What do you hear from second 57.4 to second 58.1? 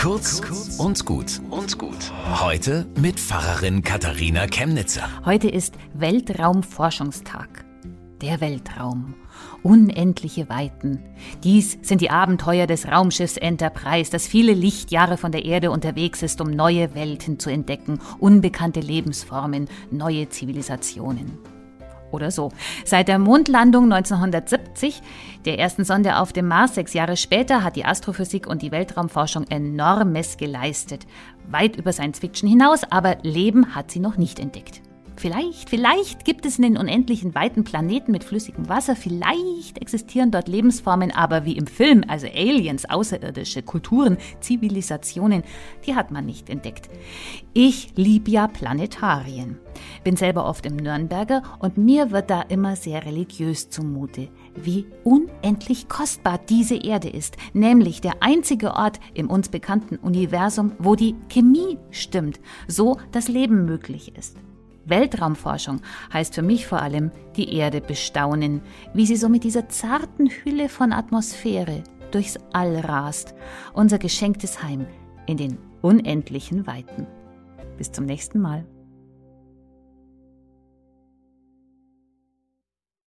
nämlich